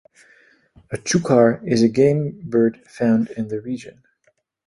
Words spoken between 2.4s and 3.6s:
bird found in